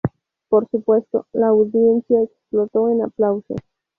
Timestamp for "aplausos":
3.03-3.59